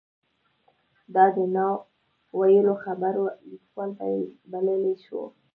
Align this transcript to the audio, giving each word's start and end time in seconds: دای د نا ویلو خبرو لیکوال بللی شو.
دای 1.13 1.29
د 1.37 1.37
نا 1.55 1.67
ویلو 2.39 2.73
خبرو 2.85 3.25
لیکوال 3.49 3.91
بللی 4.51 4.95
شو. 5.03 5.21